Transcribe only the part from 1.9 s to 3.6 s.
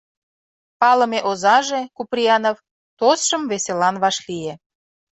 Куприянов, тосшым